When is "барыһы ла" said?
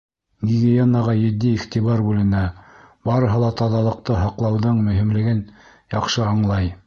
3.09-3.51